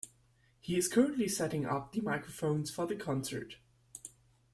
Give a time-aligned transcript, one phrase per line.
[0.59, 3.57] He is currently setting up the microphones for the concert.